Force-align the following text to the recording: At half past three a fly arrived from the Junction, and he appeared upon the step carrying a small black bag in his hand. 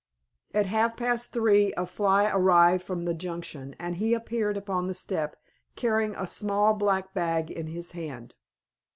At 0.55 0.65
half 0.65 0.97
past 0.97 1.31
three 1.31 1.75
a 1.77 1.85
fly 1.85 2.27
arrived 2.27 2.83
from 2.83 3.05
the 3.05 3.13
Junction, 3.13 3.75
and 3.77 3.97
he 3.97 4.15
appeared 4.15 4.57
upon 4.57 4.87
the 4.87 4.95
step 4.95 5.35
carrying 5.75 6.15
a 6.15 6.25
small 6.25 6.73
black 6.73 7.13
bag 7.13 7.51
in 7.51 7.67
his 7.67 7.91
hand. 7.91 8.33